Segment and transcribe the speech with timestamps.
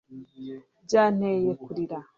[0.85, 1.97] Byanteye kurira